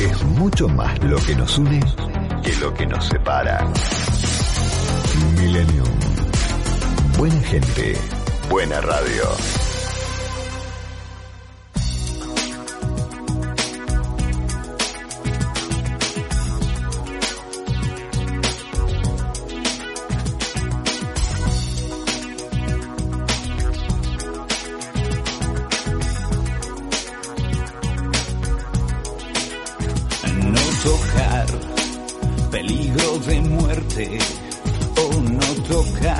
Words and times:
Es 0.00 0.24
mucho 0.24 0.66
más 0.66 0.98
lo 1.04 1.16
que 1.18 1.34
nos 1.34 1.58
une 1.58 1.80
que 2.42 2.54
lo 2.56 2.72
que 2.72 2.86
nos 2.86 3.04
separa. 3.06 3.70
Millennium. 5.36 5.86
Buena 7.18 7.40
gente. 7.42 7.96
Buena 8.48 8.80
radio. 8.80 9.69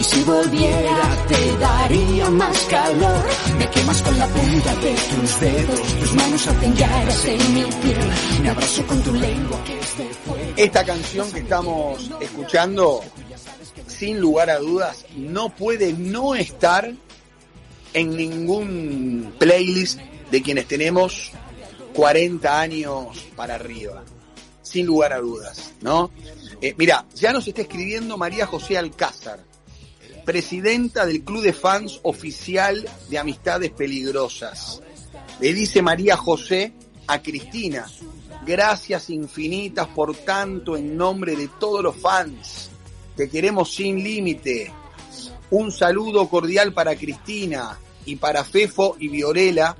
Y 0.00 0.02
si 0.02 0.22
volviera 0.24 1.26
te 1.28 1.58
daría 1.58 2.30
más 2.30 2.58
calor. 2.70 3.24
Me 3.58 3.68
quemas 3.68 4.00
con 4.00 4.18
la 4.18 4.26
punta 4.28 4.74
de 4.76 4.94
tus 4.94 5.40
dedos. 5.40 5.94
Tus 6.00 6.14
manos 6.14 6.46
hacen 6.46 6.74
llagas 6.74 7.24
en 7.26 7.54
mi 7.54 7.62
piel. 7.64 8.10
Me 8.42 8.48
abrazo 8.48 8.86
con 8.86 9.02
tu 9.02 9.12
lengua 9.12 9.62
que 9.64 9.78
es 9.78 9.98
de 9.98 10.04
fuego. 10.04 10.52
Esta 10.56 10.84
canción 10.86 11.30
que 11.30 11.40
estamos 11.40 12.10
escuchando, 12.18 13.00
sin 13.88 14.18
lugar 14.18 14.48
a 14.48 14.58
dudas, 14.58 15.04
no 15.16 15.50
puede 15.50 15.92
no 15.92 16.34
estar 16.34 16.94
en 17.92 18.16
ningún 18.16 19.34
playlist 19.38 20.00
de 20.30 20.40
quienes 20.40 20.66
tenemos 20.66 21.30
40 21.92 22.58
años 22.58 23.26
para 23.36 23.56
arriba. 23.56 24.02
Sin 24.62 24.86
lugar 24.86 25.12
a 25.12 25.18
dudas, 25.18 25.74
¿no? 25.82 26.10
Eh, 26.62 26.74
mira, 26.78 27.04
ya 27.14 27.34
nos 27.34 27.46
está 27.46 27.60
escribiendo 27.60 28.16
María 28.16 28.46
José 28.46 28.78
Alcázar, 28.78 29.49
presidenta 30.30 31.06
del 31.06 31.24
Club 31.24 31.42
de 31.42 31.52
Fans 31.52 31.98
Oficial 32.04 32.88
de 33.08 33.18
Amistades 33.18 33.72
Peligrosas. 33.72 34.80
Le 35.40 35.52
dice 35.52 35.82
María 35.82 36.16
José 36.16 36.72
a 37.08 37.20
Cristina, 37.20 37.84
gracias 38.46 39.10
infinitas 39.10 39.88
por 39.88 40.14
tanto 40.14 40.76
en 40.76 40.96
nombre 40.96 41.34
de 41.34 41.48
todos 41.58 41.82
los 41.82 41.96
fans. 41.96 42.70
Te 43.16 43.28
queremos 43.28 43.74
sin 43.74 44.04
límite. 44.04 44.72
Un 45.50 45.72
saludo 45.72 46.28
cordial 46.28 46.72
para 46.72 46.94
Cristina 46.94 47.76
y 48.06 48.14
para 48.14 48.44
Fefo 48.44 48.96
y 49.00 49.08
Viorela. 49.08 49.76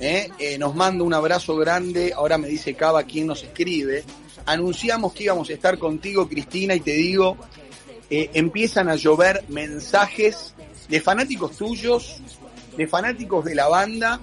¿eh? 0.00 0.30
Eh, 0.40 0.58
nos 0.58 0.74
manda 0.74 1.04
un 1.04 1.14
abrazo 1.14 1.54
grande. 1.54 2.12
Ahora 2.12 2.38
me 2.38 2.48
dice 2.48 2.74
Cava 2.74 3.04
quién 3.04 3.28
nos 3.28 3.44
escribe. 3.44 4.02
Anunciamos 4.46 5.12
que 5.12 5.22
íbamos 5.22 5.48
a 5.48 5.52
estar 5.52 5.78
contigo, 5.78 6.28
Cristina, 6.28 6.74
y 6.74 6.80
te 6.80 6.94
digo, 6.94 7.36
eh, 8.10 8.30
empiezan 8.34 8.88
a 8.88 8.96
llover 8.96 9.44
mensajes 9.48 10.54
de 10.88 11.00
fanáticos 11.00 11.56
tuyos, 11.56 12.16
de 12.76 12.86
fanáticos 12.86 13.44
de 13.44 13.54
la 13.54 13.68
banda 13.68 14.20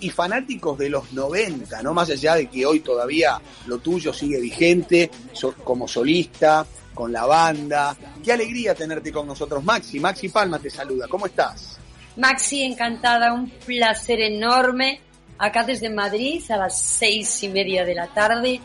y 0.00 0.10
fanáticos 0.10 0.78
de 0.78 0.90
los 0.90 1.12
90, 1.12 1.82
¿no? 1.82 1.94
Más 1.94 2.10
allá 2.10 2.34
de 2.34 2.46
que 2.48 2.66
hoy 2.66 2.80
todavía 2.80 3.40
lo 3.66 3.78
tuyo 3.78 4.12
sigue 4.12 4.40
vigente 4.40 5.10
so- 5.32 5.54
como 5.64 5.86
solista, 5.88 6.66
con 6.94 7.12
la 7.12 7.26
banda. 7.26 7.96
Qué 8.24 8.32
alegría 8.32 8.74
tenerte 8.74 9.12
con 9.12 9.26
nosotros, 9.26 9.62
Maxi. 9.62 10.00
Maxi 10.00 10.28
Palma 10.28 10.58
te 10.58 10.68
saluda. 10.70 11.06
¿Cómo 11.08 11.26
estás? 11.26 11.78
Maxi, 12.16 12.62
encantada, 12.62 13.32
un 13.32 13.48
placer 13.50 14.20
enorme. 14.20 15.00
Acá 15.38 15.62
desde 15.62 15.88
Madrid 15.90 16.42
a 16.50 16.56
las 16.56 16.80
seis 16.82 17.40
y 17.44 17.48
media 17.48 17.84
de 17.84 17.94
la 17.94 18.08
tarde, 18.08 18.60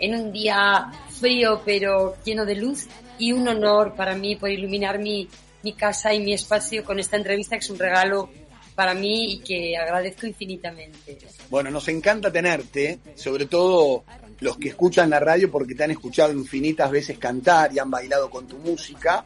en 0.00 0.14
un 0.16 0.32
día 0.32 0.90
frío 1.20 1.62
pero 1.64 2.16
lleno 2.24 2.44
de 2.44 2.56
luz 2.56 2.86
y 3.18 3.32
un 3.32 3.48
honor 3.48 3.94
para 3.94 4.14
mí 4.14 4.36
por 4.36 4.50
iluminar 4.50 4.98
mi, 4.98 5.28
mi 5.62 5.72
casa 5.72 6.14
y 6.14 6.20
mi 6.20 6.32
espacio 6.32 6.84
con 6.84 6.98
esta 6.98 7.16
entrevista 7.16 7.56
que 7.56 7.64
es 7.64 7.70
un 7.70 7.78
regalo 7.78 8.30
para 8.74 8.94
mí 8.94 9.32
y 9.32 9.38
que 9.40 9.76
agradezco 9.76 10.26
infinitamente. 10.26 11.18
Bueno, 11.50 11.68
nos 11.68 11.88
encanta 11.88 12.30
tenerte, 12.30 13.00
sobre 13.16 13.46
todo 13.46 14.04
los 14.38 14.56
que 14.56 14.68
escuchan 14.68 15.10
la 15.10 15.18
radio 15.18 15.50
porque 15.50 15.74
te 15.74 15.82
han 15.82 15.90
escuchado 15.90 16.32
infinitas 16.32 16.88
veces 16.88 17.18
cantar 17.18 17.72
y 17.72 17.80
han 17.80 17.90
bailado 17.90 18.30
con 18.30 18.46
tu 18.46 18.56
música, 18.58 19.24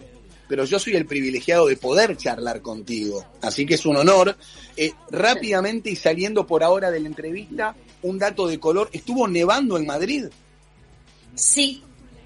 pero 0.49 0.65
yo 0.65 0.79
soy 0.79 0.95
el 0.97 1.05
privilegiado 1.05 1.67
de 1.67 1.77
poder 1.77 2.17
charlar 2.17 2.63
contigo, 2.63 3.25
así 3.43 3.67
que 3.67 3.75
es 3.75 3.85
un 3.85 3.97
honor. 3.97 4.37
Eh, 4.75 4.93
rápidamente 5.11 5.91
y 5.91 5.97
saliendo 5.97 6.47
por 6.47 6.65
ahora 6.65 6.91
de 6.91 7.01
la 7.01 7.09
entrevista, 7.09 7.77
un 8.01 8.19
dato 8.19 8.47
de 8.47 8.59
color, 8.59 8.89
¿estuvo 8.93 9.29
nevando 9.29 9.77
en 9.77 9.85
Madrid? 9.85 10.25
Sí, 11.35 11.83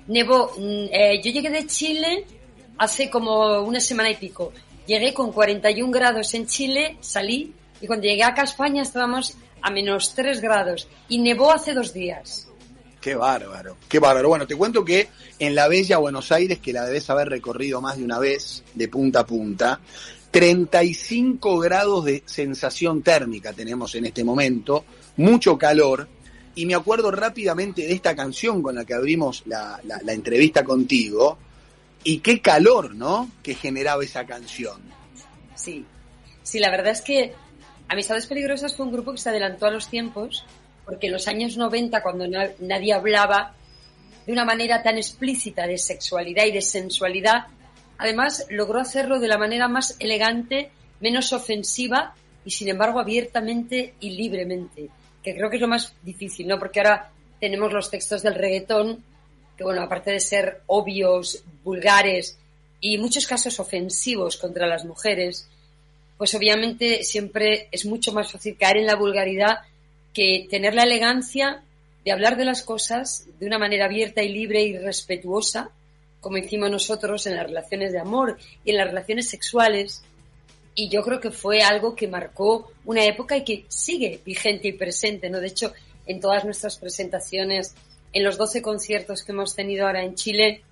nevó. 0.09 0.53
Mm, 0.57 0.87
eh, 0.93 1.21
yo 1.23 1.31
llegué 1.31 1.51
de 1.51 1.67
Chile 1.67 2.25
hace 2.79 3.11
como 3.11 3.61
una 3.61 3.81
semana 3.81 4.11
y 4.11 4.17
pico. 4.17 4.53
Llegué 4.87 5.13
con 5.13 5.33
41 5.33 5.91
grados 5.91 6.33
en 6.35 6.47
Chile, 6.47 6.97
salí 7.01 7.53
y 7.81 7.87
cuando 7.87 8.07
llegué 8.07 8.23
acá 8.23 8.43
a 8.43 8.45
España 8.45 8.83
estábamos 8.83 9.37
a 9.61 9.71
menos 9.71 10.15
3 10.15 10.41
grados 10.41 10.89
y 11.09 11.19
nevó 11.19 11.53
hace 11.53 11.75
dos 11.75 11.93
días. 11.93 12.49
Qué 13.01 13.15
bárbaro, 13.15 13.77
qué 13.89 13.99
bárbaro. 13.99 14.29
Bueno, 14.29 14.47
te 14.47 14.57
cuento 14.57 14.85
que 14.85 15.09
en 15.39 15.55
la 15.55 15.69
bella 15.69 15.99
Buenos 15.99 16.33
Aires, 16.33 16.59
que 16.59 16.73
la 16.73 16.85
debes 16.85 17.09
haber 17.11 17.29
recorrido 17.29 17.81
más 17.81 17.99
de 17.99 18.05
una 18.05 18.19
vez, 18.19 18.65
de 18.75 18.89
punta 18.89 19.21
a 19.21 19.27
punta, 19.27 19.81
35 20.31 21.59
grados 21.59 22.05
de 22.05 22.23
sensación 22.27 23.03
térmica 23.03 23.53
tenemos 23.53 23.95
en 23.95 24.07
este 24.07 24.25
momento, 24.25 24.85
mucho 25.17 25.57
calor, 25.57 26.09
y 26.57 26.67
me 26.67 26.75
acuerdo 26.75 27.11
rápidamente 27.11 27.83
de 27.83 27.93
esta 27.93 28.17
canción 28.17 28.63
con 28.63 28.75
la 28.75 28.85
que 28.85 28.95
abrimos 28.95 29.43
la, 29.47 29.79
entrevista 30.09 30.65
contigo, 30.65 31.39
y 32.03 32.19
qué 32.19 32.41
calor, 32.41 32.95
¿no?, 32.95 33.31
que 33.43 33.55
generaba 33.55 34.03
esa 34.03 34.27
canción. 34.27 34.81
Sí, 35.55 35.85
sí, 36.43 36.59
la 36.59 36.71
verdad 36.71 36.93
es 36.93 37.03
que 37.03 37.35
Amistades 37.89 38.27
Peligrosas 38.27 38.75
fue 38.75 38.87
un 38.87 38.93
grupo 38.93 39.13
que 39.13 39.19
se 39.19 39.29
adelantó 39.29 39.67
a 39.67 39.71
los 39.71 39.89
tiempos 39.89 40.45
porque 40.87 41.09
en 41.09 41.13
los 41.13 41.29
años 41.29 41.57
90, 41.57 42.03
cuando 42.03 42.27
na- 42.27 42.51
nadie 42.61 42.95
hablaba 42.95 43.55
de 44.25 44.33
una 44.33 44.45
manera 44.45 44.83
tan 44.83 44.97
explícita 44.97 45.67
de 45.67 45.79
sexualidad 45.79 46.47
y 46.47 46.53
de 46.53 46.63
sensualidad, 46.63 47.49
además 47.99 48.47
logró 48.51 48.81
hacerlo 48.81 49.19
de 49.19 49.29
la 49.29 49.37
manera 49.37 49.69
más 49.69 49.97
elegante, 49.99 50.71
menos 51.01 51.33
ofensiva 51.33 52.15
y 52.45 52.51
sin 52.53 52.69
embargo 52.69 53.01
abiertamente 53.01 53.95
y 54.01 54.11
libremente, 54.11 54.89
que 55.27 55.35
creo 55.35 55.51
que 55.51 55.57
es 55.57 55.63
lo 55.63 55.67
más 55.67 55.93
difícil, 56.05 56.47
¿no? 56.47 56.57
Porque 56.57 56.79
ahora 56.79 57.11
tenemos 57.41 57.73
los 57.73 57.91
textos 57.91 58.23
del 58.23 58.37
reggaetón, 58.37 59.03
que 59.57 59.65
bueno, 59.65 59.83
aparte 59.83 60.13
de 60.13 60.21
ser 60.21 60.61
obvios, 60.69 61.43
vulgares 61.65 62.39
y 62.81 62.97
muchos 62.99 63.27
casos 63.27 63.59
ofensivos 63.59 64.37
contra 64.37 64.69
las 64.69 64.85
mujeres, 64.85 65.49
pues 66.17 66.33
obviamente 66.37 67.03
siempre 67.03 67.67
es 67.73 67.87
mucho 67.87 68.13
más 68.13 68.31
fácil 68.31 68.57
caer 68.57 68.77
en 68.77 68.87
la 68.87 68.95
vulgaridad 68.95 69.63
que 70.15 70.47
tener 70.49 70.77
la 70.77 70.85
elegancia 70.85 71.61
de 72.05 72.13
hablar 72.13 72.37
de 72.37 72.45
las 72.45 72.63
cosas 72.63 73.27
de 73.41 73.49
una 73.49 73.59
manera 73.59 73.87
abierta 73.87 74.23
y 74.23 74.29
libre 74.29 74.63
y 74.63 74.79
respetuosa, 74.79 75.71
como 76.21 76.37
hicimos 76.37 76.71
nosotros 76.71 77.27
en 77.27 77.35
las 77.35 77.49
relaciones 77.49 77.91
de 77.91 77.99
amor 77.99 78.39
y 78.65 78.71
en 78.71 78.77
las 78.77 78.87
relaciones 78.87 79.29
sexuales. 79.29 80.05
Y 80.79 80.91
yo 80.91 81.03
creo 81.03 81.19
que 81.19 81.31
fue 81.31 81.63
algo 81.63 81.97
que 81.97 82.07
marcó 82.07 82.71
una 82.85 83.03
época 83.03 83.37
y 83.37 83.45
que 83.45 83.65
sigue 83.67 84.21
vigente 84.25 84.69
y 84.69 84.73
presente, 84.73 85.31
¿no? 85.31 85.41
De 85.41 85.49
hecho, 85.49 85.73
en 86.07 86.21
todas 86.21 86.45
nuestras 86.45 86.77
presentaciones, 86.77 87.75
en 88.13 88.23
los 88.23 88.37
12 88.37 88.61
conciertos 88.61 89.25
que 89.25 89.33
hemos 89.33 89.57
tenido 89.57 89.87
ahora 89.87 90.05
en 90.05 90.15
Chile, 90.15 90.63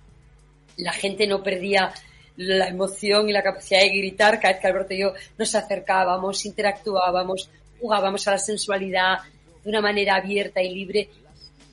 la 0.77 0.93
gente 0.93 1.25
no 1.25 1.41
perdía 1.41 1.91
la 2.37 2.67
emoción 2.67 3.29
y 3.29 3.33
la 3.33 3.41
capacidad 3.41 3.81
de 3.81 3.89
gritar 3.89 4.39
cada 4.39 4.53
vez 4.53 4.61
que 4.61 4.67
Alberto 4.67 4.93
y 4.93 4.99
yo 4.99 5.13
nos 5.37 5.55
acercábamos, 5.55 6.45
interactuábamos, 6.45 7.49
jugábamos 7.79 8.27
a 8.27 8.31
la 8.31 8.37
sensualidad 8.37 9.19
de 9.63 9.69
una 9.69 9.81
manera 9.81 10.15
abierta 10.15 10.61
y 10.61 10.73
libre. 10.73 11.09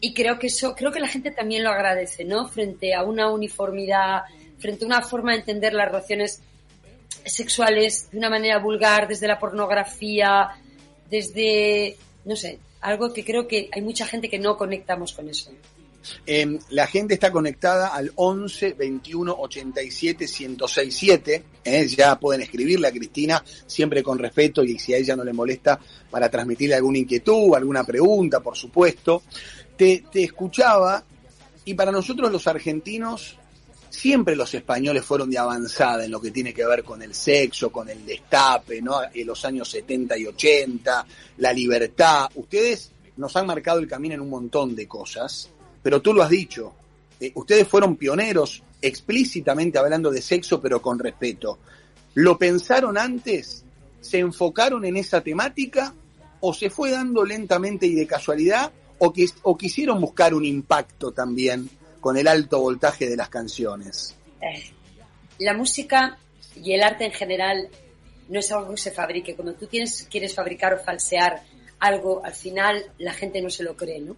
Y 0.01 0.15
creo 0.15 0.39
que 0.39 0.47
eso, 0.47 0.75
creo 0.75 0.91
que 0.91 1.01
la 1.01 1.09
gente 1.09 1.33
también 1.33 1.63
lo 1.63 1.71
agradece, 1.71 2.25
¿no? 2.25 2.49
Frente 2.49 2.95
a 2.95 3.03
una 3.03 3.31
uniformidad, 3.31 4.23
frente 4.59 4.85
a 4.85 4.87
una 4.87 5.03
forma 5.03 5.33
de 5.33 5.39
entender 5.39 5.75
las 5.75 5.89
relaciones 5.89 6.43
sexuales 7.25 8.11
de 8.11 8.19
una 8.19 8.31
manera 8.31 8.59
vulgar, 8.59 9.09
desde 9.09 9.27
la 9.27 9.39
pornografía, 9.39 10.51
desde, 11.11 11.97
no 12.25 12.37
sé, 12.37 12.59
algo 12.81 13.13
que 13.13 13.25
creo 13.25 13.47
que 13.47 13.69
hay 13.73 13.83
mucha 13.83 14.07
gente 14.07 14.29
que 14.29 14.39
no 14.39 14.57
conectamos 14.57 15.13
con 15.13 15.29
eso. 15.29 15.51
Em, 16.27 16.59
la 16.71 16.87
gente 16.87 17.15
está 17.15 17.31
conectada 17.31 17.89
al 17.89 18.11
11 18.17 18.73
21 18.73 19.35
87 19.39 20.27
1067. 20.27 21.45
¿eh? 21.65 21.87
Ya 21.87 22.19
pueden 22.19 22.43
escribirle 22.43 22.89
a 22.89 22.93
Cristina, 22.93 23.43
siempre 23.67 24.03
con 24.03 24.19
respeto 24.19 24.65
y 24.65 24.79
si 24.79 24.95
a 24.95 24.97
ella 24.97 25.17
no 25.17 25.25
le 25.25 25.33
molesta, 25.33 25.79
para 26.11 26.29
transmitirle 26.29 26.75
alguna 26.75 26.99
inquietud, 26.99 27.55
alguna 27.55 27.85
pregunta, 27.85 28.41
por 28.41 28.57
supuesto. 28.57 29.23
Te, 29.77 30.05
te 30.11 30.25
escuchaba 30.25 31.05
y 31.65 31.75
para 31.75 31.93
nosotros 31.93 32.31
los 32.33 32.47
argentinos, 32.47 33.39
siempre 33.93 34.35
los 34.35 34.53
españoles 34.55 35.05
fueron 35.05 35.31
de 35.31 35.39
avanzada 35.39 36.05
en 36.05 36.11
lo 36.11 36.21
que 36.21 36.31
tiene 36.31 36.53
que 36.53 36.67
ver 36.67 36.83
con 36.83 37.03
el 37.03 37.15
sexo, 37.15 37.71
con 37.71 37.89
el 37.89 38.05
destape, 38.05 38.81
¿no? 38.81 39.01
En 39.13 39.27
los 39.27 39.45
años 39.45 39.69
70 39.71 40.17
y 40.19 40.27
80, 40.27 41.07
la 41.39 41.53
libertad. 41.53 42.29
Ustedes 42.35 42.91
nos 43.17 43.37
han 43.37 43.47
marcado 43.47 43.79
el 43.79 43.89
camino 43.89 44.15
en 44.15 44.21
un 44.21 44.31
montón 44.31 44.75
de 44.75 44.89
cosas 44.89 45.51
pero 45.83 46.01
tú 46.01 46.15
lo 46.15 46.23
has 46.23 46.31
dicho, 46.31 46.73
eh, 47.21 47.33
ustedes 47.35 47.67
fueron 47.67 47.97
pioneros 47.97 48.63
explícitamente 48.81 49.79
hablando 49.79 50.11
de 50.11 50.23
sexo, 50.23 50.61
pero 50.61 50.81
con 50.81 50.99
respeto. 50.99 51.59
¿Lo 52.15 52.39
pensaron 52.39 52.97
antes? 52.97 53.65
¿Se 54.01 54.19
enfocaron 54.19 54.85
en 54.85 54.97
esa 54.97 55.21
temática? 55.21 55.93
¿O 56.41 56.55
se 56.55 56.71
fue 56.71 56.91
dando 56.91 57.25
lentamente 57.25 57.87
y 57.87 57.95
de 57.95 58.07
casualidad? 58.07 58.73
¿O, 58.99 59.13
o 59.43 59.57
quisieron 59.57 60.01
buscar 60.01 60.35
un 60.35 60.45
impacto 60.45 61.13
también 61.13 61.69
con 62.03 62.19
el 62.19 62.29
alto 62.29 62.61
voltaje 62.61 63.09
de 63.09 63.17
las 63.17 63.31
canciones? 63.31 64.15
Eh, 64.43 64.71
la 65.39 65.55
música 65.55 66.19
y 66.57 66.73
el 66.75 66.83
arte 66.83 67.07
en 67.07 67.13
general 67.13 67.71
no 68.29 68.41
es 68.41 68.53
algo 68.53 68.73
que 68.73 68.77
se 68.77 68.91
fabrique. 68.91 69.35
Cuando 69.35 69.55
tú 69.55 69.67
tienes, 69.67 70.07
quieres 70.11 70.35
fabricar 70.35 70.75
o 70.75 70.79
falsear 70.79 71.43
algo, 71.79 72.23
al 72.23 72.35
final 72.35 72.85
la 72.99 73.15
gente 73.15 73.41
no 73.41 73.49
se 73.49 73.63
lo 73.63 73.77
cree, 73.77 74.01
¿no? 74.01 74.17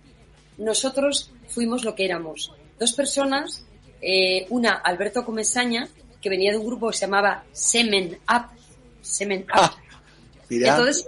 nosotros 0.58 1.30
fuimos 1.48 1.84
lo 1.84 1.94
que 1.94 2.04
éramos. 2.04 2.52
Dos 2.78 2.92
personas, 2.92 3.64
eh, 4.00 4.46
una 4.50 4.74
Alberto 4.74 5.24
Comesaña, 5.24 5.88
que 6.20 6.30
venía 6.30 6.52
de 6.52 6.58
un 6.58 6.66
grupo 6.66 6.88
que 6.88 6.96
se 6.96 7.06
llamaba 7.06 7.44
Semen 7.52 8.18
Up. 8.32 8.46
Semen 9.02 9.42
Up. 9.42 9.48
Ah, 9.52 9.76
Entonces, 10.48 11.06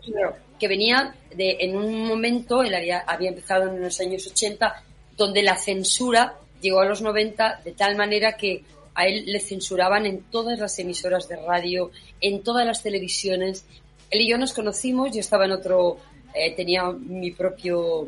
que 0.58 0.68
venía 0.68 1.14
de, 1.34 1.56
en 1.60 1.76
un 1.76 2.06
momento, 2.06 2.62
él 2.62 2.74
había, 2.74 3.00
había 3.00 3.30
empezado 3.30 3.70
en 3.70 3.80
los 3.80 3.98
años 4.00 4.26
80, 4.26 4.82
donde 5.16 5.42
la 5.42 5.56
censura 5.56 6.38
llegó 6.66 6.80
a 6.80 6.84
los 6.84 7.02
90 7.02 7.62
de 7.64 7.72
tal 7.72 7.96
manera 7.96 8.36
que 8.36 8.62
a 8.94 9.06
él 9.06 9.24
le 9.26 9.40
censuraban 9.40 10.06
en 10.06 10.22
todas 10.30 10.58
las 10.58 10.78
emisoras 10.78 11.28
de 11.28 11.36
radio, 11.36 11.90
en 12.20 12.42
todas 12.42 12.66
las 12.66 12.82
televisiones. 12.82 13.64
Él 14.10 14.22
y 14.22 14.28
yo 14.30 14.38
nos 14.38 14.52
conocimos, 14.52 15.12
yo 15.12 15.20
estaba 15.20 15.44
en 15.44 15.52
otro, 15.52 15.98
eh, 16.34 16.54
tenía 16.54 16.84
mi 16.90 17.30
propio 17.30 18.06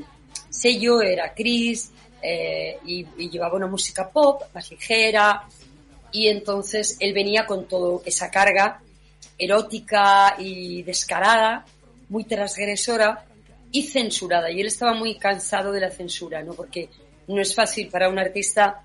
sello 0.51 1.03
era 1.03 1.35
Chris 1.35 1.91
eh, 2.23 2.79
y, 2.87 3.05
llevaba 3.29 3.57
una 3.57 3.67
música 3.67 4.09
pop 4.09 4.43
más 4.55 4.71
ligera 4.71 5.47
y 6.11 6.29
entonces 6.29 6.97
él 7.01 7.13
venía 7.13 7.47
con 7.47 7.69
toda 7.69 8.01
esa 8.05 8.31
carga 8.31 8.81
erótica 9.37 10.37
y 10.39 10.83
descarada, 10.83 11.65
muy 12.09 12.25
transgresora 12.25 13.25
y 13.71 13.83
censurada. 13.83 14.51
Y 14.51 14.61
él 14.61 14.67
estaba 14.67 14.95
muy 14.95 15.17
cansado 15.17 15.71
de 15.71 15.81
la 15.81 15.91
censura, 15.91 16.43
¿no? 16.43 16.55
Porque 16.55 16.89
no 17.29 17.41
es 17.41 17.55
fácil 17.55 17.89
para 17.89 18.09
un 18.09 18.19
artista 18.19 18.83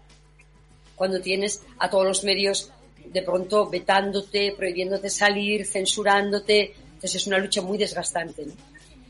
cuando 0.95 1.19
tienes 1.19 1.63
a 1.79 1.89
todos 1.89 2.05
los 2.05 2.23
medios 2.23 2.71
de 3.05 3.21
pronto 3.21 3.69
vetándote, 3.69 4.53
prohibiéndote 4.55 5.09
salir, 5.09 5.65
censurándote. 5.65 6.73
Entonces 6.85 7.15
es 7.15 7.27
una 7.27 7.37
lucha 7.37 7.61
muy 7.61 7.77
desgastante. 7.77 8.45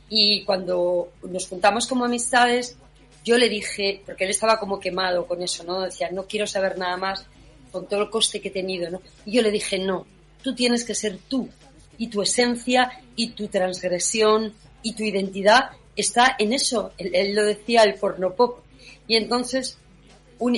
Y 0.09 0.43
cuando 0.43 1.13
nos 1.23 1.47
juntamos 1.47 1.87
como 1.87 2.05
amistades, 2.05 2.77
yo 3.23 3.37
le 3.37 3.49
dije, 3.49 4.01
porque 4.05 4.25
él 4.25 4.31
estaba 4.31 4.59
como 4.59 4.79
quemado 4.79 5.25
con 5.25 5.41
eso, 5.41 5.63
¿no? 5.63 5.81
Decía, 5.81 6.09
no 6.11 6.25
quiero 6.27 6.45
saber 6.45 6.77
nada 6.77 6.97
más 6.97 7.25
con 7.71 7.87
todo 7.87 8.03
el 8.03 8.09
coste 8.09 8.41
que 8.41 8.49
he 8.49 8.51
tenido, 8.51 8.89
¿no? 8.89 9.01
Y 9.25 9.33
yo 9.33 9.41
le 9.41 9.51
dije, 9.51 9.79
no, 9.79 10.05
tú 10.41 10.53
tienes 10.53 10.83
que 10.83 10.93
ser 10.93 11.17
tú. 11.27 11.49
Y 11.97 12.07
tu 12.07 12.21
esencia 12.21 12.91
y 13.15 13.29
tu 13.29 13.47
transgresión 13.47 14.53
y 14.81 14.93
tu 14.93 15.03
identidad 15.03 15.71
está 15.95 16.35
en 16.37 16.53
eso. 16.53 16.91
Él, 16.97 17.33
lo 17.33 17.45
decía, 17.45 17.83
el 17.83 17.95
porno 17.95 18.33
pop. 18.33 18.59
Y 19.07 19.15
entonces 19.15 19.77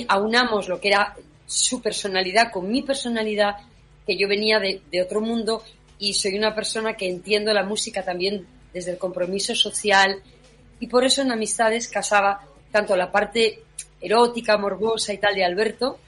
aunamos 0.08 0.68
lo 0.68 0.80
que 0.80 0.88
era 0.88 1.16
su 1.46 1.80
personalidad 1.80 2.50
con 2.50 2.70
mi 2.70 2.82
personalidad, 2.82 3.56
que 4.06 4.16
yo 4.16 4.28
venía 4.28 4.58
de, 4.58 5.02
otro 5.02 5.20
mundo 5.20 5.62
y 5.98 6.14
soy 6.14 6.36
una 6.36 6.54
persona 6.54 6.94
que 6.94 7.08
entiendo 7.08 7.52
la 7.52 7.64
música 7.64 8.04
también 8.04 8.46
desde 8.72 8.92
el 8.92 8.98
compromiso 8.98 9.54
social 9.54 10.22
y 10.80 10.88
por 10.88 11.04
eso 11.04 11.22
en 11.22 11.32
Amistades 11.32 11.88
casaba 11.88 12.40
tanto 12.70 12.96
la 12.96 13.10
parte 13.10 13.62
erótica, 14.00 14.58
morbosa 14.58 15.12
y 15.12 15.18
tal 15.18 15.34
de 15.34 15.44
Alberto, 15.44 15.98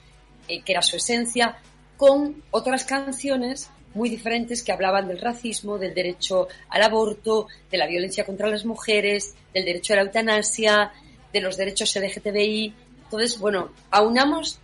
eh, 0.47 0.61
que 0.61 0.73
era 0.73 0.81
su 0.81 0.97
esencia, 0.97 1.57
con 1.97 2.43
otras 2.51 2.85
canciones 2.85 3.69
muy 3.93 4.09
diferentes 4.09 4.61
que 4.63 4.71
hablaban 4.71 5.07
del 5.07 5.19
racismo, 5.19 5.77
del 5.77 5.93
derecho 5.93 6.47
al 6.69 6.83
aborto, 6.83 7.47
de 7.71 7.77
la 7.77 7.87
violencia 7.87 8.25
contra 8.25 8.47
las 8.47 8.65
mujeres, 8.65 9.33
del 9.53 9.65
derecho 9.65 9.93
a 9.93 9.97
la 9.97 10.03
eutanasia, 10.03 10.91
de 11.33 11.41
los 11.41 11.57
derechos 11.57 11.95
LGTBI. 11.95 12.73
Entonces, 13.03 13.39
bueno, 13.39 13.71
aunamos 13.91 14.59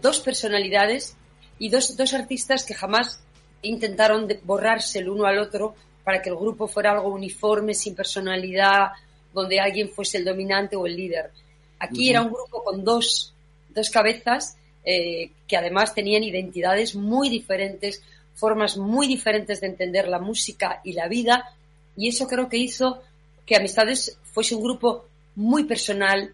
dos 0.00 0.20
personalidades 0.20 1.16
y 1.58 1.68
dos, 1.68 1.96
dos 1.96 2.14
artistas 2.14 2.64
que 2.64 2.74
jamás 2.74 3.20
intentaron 3.62 4.28
borrarse 4.44 4.98
el 4.98 5.08
uno 5.08 5.24
al 5.24 5.38
otro 5.38 5.74
para 6.04 6.20
que 6.20 6.30
el 6.30 6.36
grupo 6.36 6.66
fuera 6.66 6.92
algo 6.92 7.12
uniforme, 7.12 7.74
sin 7.74 7.94
personalidad, 7.94 8.88
donde 9.32 9.60
alguien 9.60 9.88
fuese 9.88 10.18
el 10.18 10.24
dominante 10.24 10.76
o 10.76 10.86
el 10.86 10.96
líder. 10.96 11.30
Aquí 11.78 12.10
era 12.10 12.22
un 12.22 12.32
grupo 12.32 12.62
con 12.62 12.84
dos, 12.84 13.34
dos 13.70 13.90
cabezas 13.90 14.56
eh, 14.84 15.30
que 15.46 15.56
además 15.56 15.94
tenían 15.94 16.24
identidades 16.24 16.94
muy 16.94 17.28
diferentes, 17.28 18.02
formas 18.34 18.76
muy 18.76 19.06
diferentes 19.06 19.60
de 19.60 19.68
entender 19.68 20.08
la 20.08 20.18
música 20.18 20.80
y 20.84 20.92
la 20.92 21.08
vida, 21.08 21.54
y 21.96 22.08
eso 22.08 22.26
creo 22.26 22.48
que 22.48 22.56
hizo 22.56 23.02
que 23.46 23.56
Amistades 23.56 24.18
fuese 24.24 24.54
un 24.54 24.62
grupo 24.62 25.06
muy 25.34 25.64
personal, 25.64 26.32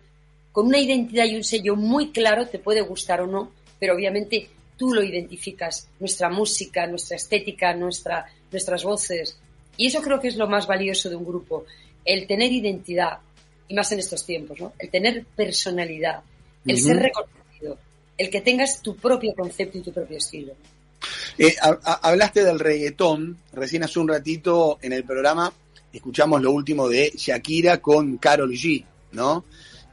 con 0.52 0.67
una 0.67 0.78
identidad 0.78 1.25
y 1.26 1.37
un 1.37 1.45
sello 1.45 1.76
muy 1.76 2.11
claro, 2.11 2.49
te 2.49 2.59
puede 2.59 2.81
gustar 2.81 3.21
o 3.21 3.26
no, 3.26 3.52
pero 3.78 3.95
obviamente 3.95 4.49
tú 4.76 4.93
lo 4.93 5.02
identificas, 5.02 5.88
nuestra 6.00 6.31
música, 6.31 6.87
nuestra 6.87 7.17
estética, 7.17 7.75
nuestra, 7.75 8.26
nuestras 8.50 8.85
voces, 8.85 9.38
y 9.76 9.87
eso 9.87 10.02
creo 10.02 10.21
que 10.21 10.28
es 10.28 10.37
lo 10.37 10.49
más 10.49 10.67
valioso 10.67 11.09
de 11.09 11.17
un 11.17 11.25
grupo, 11.25 11.64
el 12.05 12.26
tener 12.26 12.52
identidad, 12.52 13.19
y 13.69 13.75
más 13.75 13.93
en 13.93 13.99
estos 13.99 14.25
tiempos, 14.25 14.59
¿no? 14.61 14.73
El 14.78 14.90
tener 14.90 15.25
personalidad, 15.37 16.23
el 16.67 16.78
ser 16.78 16.97
reconocido, 16.97 17.78
el 18.17 18.31
que 18.31 18.40
tengas 18.40 18.83
tu 18.83 18.97
propio 18.97 19.35
concepto 19.35 19.78
y 19.78 19.83
tu 19.83 19.93
propio 19.93 20.17
estilo. 20.17 20.55
Eh, 21.38 21.55
hablaste 21.85 22.43
del 22.43 22.59
reggaetón, 22.59 23.38
recién 23.52 23.85
hace 23.85 24.00
un 24.00 24.09
ratito 24.09 24.78
en 24.83 24.93
el 24.93 25.05
programa 25.05 25.52
escuchamos 25.92 26.42
lo 26.42 26.52
último 26.52 26.88
de 26.88 27.12
Shakira 27.16 27.78
con 27.78 28.18
Carol 28.18 28.52
G, 28.52 28.85
¿no? 29.12 29.45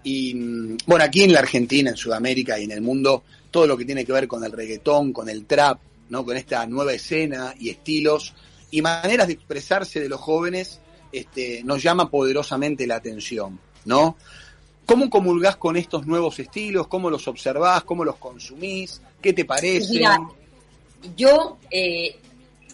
Y 0.04 0.34
mm, 0.34 0.78
bueno, 0.86 1.04
aquí 1.06 1.24
en 1.24 1.34
la 1.34 1.40
Argentina, 1.40 1.90
en 1.90 1.98
Sudamérica 1.98 2.60
y 2.60 2.66
en 2.66 2.72
el 2.72 2.82
mundo, 2.82 3.24
todo 3.52 3.68
lo 3.68 3.78
que 3.78 3.86
tiene 3.86 4.06
que 4.06 4.12
ver 4.12 4.28
con 4.28 4.44
el 4.44 4.52
reggaetón, 4.52 5.14
con 5.14 5.30
el 5.30 5.46
trap, 5.46 5.80
¿no? 6.10 6.26
Con 6.26 6.38
esta 6.38 6.66
nueva 6.68 6.94
escena 6.94 7.56
y 7.60 7.70
estilos, 7.70 8.34
y 8.72 8.82
maneras 8.82 9.28
de 9.28 9.34
expresarse 9.34 10.00
de 10.00 10.10
los 10.10 10.20
jóvenes 10.20 10.80
este, 11.12 11.64
nos 11.64 11.82
llama 11.82 12.10
poderosamente 12.10 12.86
la 12.86 12.98
atención, 12.98 13.60
¿no? 13.86 14.18
¿Cómo 14.86 15.10
comulgás 15.10 15.56
con 15.56 15.78
estos 15.78 16.06
nuevos 16.06 16.38
estilos? 16.40 16.88
¿Cómo 16.88 17.10
los 17.10 17.28
observás? 17.28 17.84
¿Cómo 17.84 18.06
los 18.06 18.18
consumís? 18.18 19.02
¿Qué 19.22 19.34
te 19.34 19.46
parece? 19.46 19.94
Mira, 19.94 20.20
yo, 21.16 21.58
eh, 21.72 22.18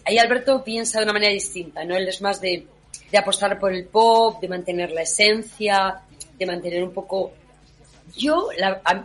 ahí 0.03 0.17
Alberto 0.17 0.63
piensa 0.63 0.99
de 0.99 1.05
una 1.05 1.13
manera 1.13 1.31
distinta, 1.31 1.85
¿no? 1.85 1.95
Él 1.95 2.07
es 2.07 2.21
más 2.21 2.41
de, 2.41 2.67
de 3.11 3.17
apostar 3.17 3.59
por 3.59 3.73
el 3.73 3.85
pop, 3.85 4.41
de 4.41 4.47
mantener 4.47 4.91
la 4.91 5.01
esencia, 5.01 6.01
de 6.37 6.45
mantener 6.45 6.83
un 6.83 6.93
poco... 6.93 7.33
Yo, 8.15 8.49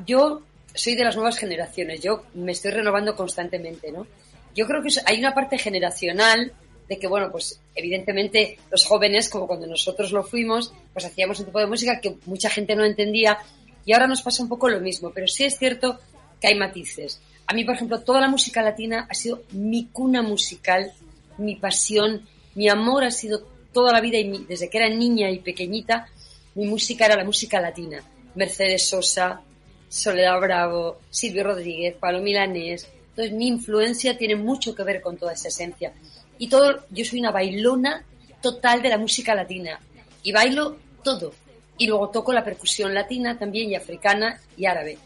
yo 0.06 0.42
soy 0.74 0.94
de 0.94 1.04
las 1.04 1.16
nuevas 1.16 1.38
generaciones, 1.38 2.00
yo 2.00 2.24
me 2.34 2.52
estoy 2.52 2.70
renovando 2.70 3.14
constantemente, 3.16 3.90
¿no? 3.90 4.06
Yo 4.54 4.66
creo 4.66 4.82
que 4.82 4.88
hay 5.04 5.18
una 5.18 5.34
parte 5.34 5.58
generacional 5.58 6.52
de 6.88 6.98
que, 6.98 7.06
bueno, 7.06 7.30
pues 7.30 7.60
evidentemente 7.74 8.58
los 8.70 8.84
jóvenes, 8.84 9.28
como 9.28 9.46
cuando 9.46 9.66
nosotros 9.66 10.12
lo 10.12 10.22
fuimos, 10.22 10.72
pues 10.92 11.04
hacíamos 11.04 11.40
un 11.40 11.46
tipo 11.46 11.58
de 11.58 11.66
música 11.66 12.00
que 12.00 12.16
mucha 12.26 12.48
gente 12.48 12.76
no 12.76 12.84
entendía 12.84 13.38
y 13.84 13.92
ahora 13.92 14.06
nos 14.06 14.22
pasa 14.22 14.42
un 14.42 14.48
poco 14.48 14.68
lo 14.68 14.80
mismo, 14.80 15.10
pero 15.10 15.26
sí 15.26 15.44
es 15.44 15.58
cierto 15.58 15.98
que 16.40 16.48
hay 16.48 16.54
matices. 16.54 17.20
a 17.46 17.54
mí, 17.54 17.64
por 17.64 17.74
ejemplo, 17.74 18.00
toda 18.00 18.20
la 18.20 18.28
música 18.28 18.62
latina 18.62 19.06
ha 19.08 19.14
sido 19.14 19.42
mi 19.52 19.86
cuna 19.86 20.22
musical, 20.22 20.92
mi 21.38 21.56
pasión, 21.56 22.26
mi 22.54 22.68
amor 22.68 23.04
ha 23.04 23.10
sido 23.10 23.46
toda 23.76 23.92
la 23.92 24.00
vida 24.00 24.16
y 24.16 24.46
desde 24.46 24.70
que 24.70 24.78
era 24.78 24.88
niña 24.88 25.30
y 25.30 25.40
pequeñita, 25.40 26.08
mi 26.54 26.64
música 26.64 27.04
era 27.04 27.14
la 27.14 27.24
música 27.24 27.60
latina. 27.60 28.02
Mercedes 28.34 28.88
Sosa, 28.88 29.42
Soledad 29.86 30.40
Bravo, 30.40 31.00
Silvio 31.10 31.44
Rodríguez, 31.44 31.94
Pablo 32.00 32.22
Milanés. 32.22 32.88
Entonces 33.10 33.34
mi 33.34 33.48
influencia 33.48 34.16
tiene 34.16 34.34
mucho 34.34 34.74
que 34.74 34.82
ver 34.82 35.02
con 35.02 35.18
toda 35.18 35.34
esa 35.34 35.48
esencia. 35.48 35.92
Y 36.38 36.48
todo, 36.48 36.86
yo 36.88 37.04
soy 37.04 37.20
una 37.20 37.32
bailona 37.32 38.02
total 38.40 38.80
de 38.80 38.88
la 38.88 38.96
música 38.96 39.34
latina. 39.34 39.78
Y 40.22 40.32
bailo 40.32 40.78
todo. 41.04 41.34
Y 41.76 41.86
luego 41.86 42.08
toco 42.08 42.32
la 42.32 42.42
percusión 42.42 42.94
latina 42.94 43.38
también 43.38 43.68
y 43.68 43.74
africana 43.74 44.40
y 44.56 44.64
árabe. 44.64 44.96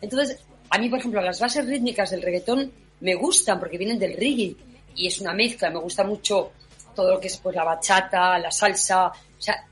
Entonces, 0.00 0.38
a 0.70 0.78
mí, 0.78 0.88
por 0.88 0.98
ejemplo, 0.98 1.20
las 1.20 1.40
bases 1.40 1.66
rítmicas 1.66 2.10
del 2.10 2.22
reggaetón 2.22 2.72
me 3.00 3.16
gustan 3.16 3.60
porque 3.60 3.76
vienen 3.76 3.98
del 3.98 4.16
reggae 4.16 4.56
y 4.96 5.08
es 5.08 5.20
una 5.20 5.34
mezcla. 5.34 5.68
Me 5.68 5.80
gusta 5.80 6.04
mucho 6.04 6.52
todo 6.94 7.12
lo 7.12 7.20
que 7.20 7.28
es 7.28 7.36
pues 7.38 7.54
la 7.54 7.64
bachata, 7.64 8.38
la 8.38 8.50
salsa, 8.50 9.08
o 9.08 9.42
sea, 9.42 9.66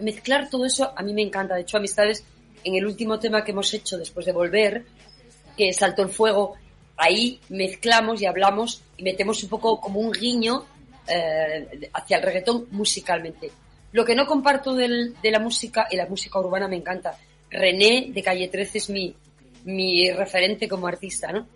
mezclar 0.00 0.50
todo 0.50 0.66
eso 0.66 0.92
a 0.94 1.02
mí 1.02 1.14
me 1.14 1.22
encanta. 1.22 1.54
De 1.54 1.62
hecho, 1.62 1.78
amistades, 1.78 2.24
en 2.62 2.74
el 2.74 2.86
último 2.86 3.18
tema 3.18 3.44
que 3.44 3.52
hemos 3.52 3.72
hecho 3.72 3.96
después 3.96 4.26
de 4.26 4.32
volver, 4.32 4.84
que 5.56 5.72
Salto 5.72 6.02
el 6.02 6.08
Fuego, 6.08 6.54
ahí 6.96 7.40
mezclamos 7.48 8.20
y 8.20 8.26
hablamos 8.26 8.82
y 8.96 9.02
metemos 9.02 9.42
un 9.42 9.48
poco 9.48 9.80
como 9.80 10.00
un 10.00 10.12
guiño 10.12 10.64
eh, 11.06 11.90
hacia 11.92 12.16
el 12.16 12.22
reggaetón 12.22 12.68
musicalmente. 12.70 13.50
Lo 13.92 14.04
que 14.04 14.14
no 14.14 14.26
comparto 14.26 14.74
del, 14.74 15.14
de 15.22 15.30
la 15.30 15.38
música, 15.38 15.86
y 15.90 15.96
la 15.96 16.06
música 16.06 16.38
urbana 16.40 16.66
me 16.66 16.76
encanta. 16.76 17.16
René 17.50 18.08
de 18.10 18.22
Calle 18.22 18.48
13 18.48 18.78
es 18.78 18.90
mi, 18.90 19.14
mi 19.64 20.10
referente 20.10 20.68
como 20.68 20.86
artista, 20.86 21.30
¿no? 21.30 21.46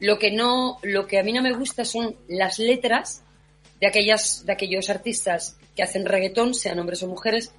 Lo 0.00 0.18
que 0.18 0.30
no, 0.30 0.78
lo 0.82 1.06
que 1.06 1.18
a 1.18 1.24
mí 1.24 1.32
no 1.32 1.42
me 1.42 1.52
gusta 1.52 1.84
son 1.84 2.14
las 2.28 2.58
letras 2.60 3.24
de 3.80 3.86
aquellas, 3.86 4.44
de 4.44 4.52
aquellos 4.52 4.90
artistas 4.90 5.56
que 5.76 5.82
hacen 5.82 6.04
reggaetón, 6.04 6.54
sean 6.54 6.78
hombres 6.78 7.02
o 7.02 7.08
mujeres, 7.08 7.52